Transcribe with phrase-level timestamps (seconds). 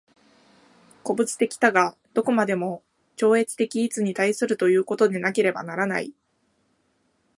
[1.03, 2.83] 個物的多が何処までも
[3.17, 6.11] 超越的一に対するということでなければならない。